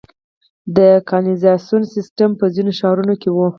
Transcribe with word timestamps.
د 0.75 0.77
کانالیزاسیون 1.09 1.83
سیستم 1.93 2.29
په 2.39 2.45
ځینو 2.53 2.71
ښارونو 2.79 3.13
کې 3.21 3.29
و 3.31 3.37